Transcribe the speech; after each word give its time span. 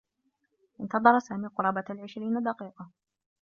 انتظر 0.79 1.19
سامي 1.19 1.47
قرابة 1.47 1.83
العشرين 1.89 2.43
دقيقة. 2.43 2.89